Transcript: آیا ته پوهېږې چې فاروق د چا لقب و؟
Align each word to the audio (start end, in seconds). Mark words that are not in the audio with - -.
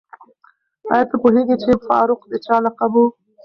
آیا 0.93 1.05
ته 1.09 1.15
پوهېږې 1.23 1.55
چې 1.63 1.69
فاروق 1.87 2.21
د 2.31 2.33
چا 2.45 2.55
لقب 2.65 2.93
و؟ 3.03 3.05